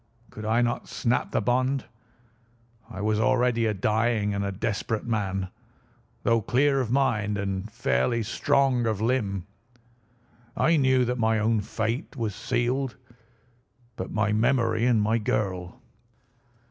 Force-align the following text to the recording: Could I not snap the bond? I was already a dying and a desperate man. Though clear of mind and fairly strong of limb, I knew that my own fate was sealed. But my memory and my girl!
Could 0.31 0.45
I 0.45 0.63
not 0.63 0.87
snap 0.87 1.29
the 1.29 1.41
bond? 1.41 1.85
I 2.89 3.01
was 3.01 3.19
already 3.19 3.67
a 3.67 3.73
dying 3.75 4.33
and 4.33 4.43
a 4.43 4.51
desperate 4.51 5.05
man. 5.05 5.49
Though 6.23 6.41
clear 6.41 6.81
of 6.81 6.89
mind 6.89 7.37
and 7.37 7.71
fairly 7.71 8.23
strong 8.23 8.87
of 8.87 8.99
limb, 8.99 9.45
I 10.57 10.75
knew 10.75 11.05
that 11.05 11.19
my 11.19 11.37
own 11.37 11.61
fate 11.61 12.15
was 12.15 12.33
sealed. 12.33 12.95
But 13.95 14.09
my 14.11 14.31
memory 14.33 14.87
and 14.87 14.99
my 14.99 15.19
girl! 15.19 15.79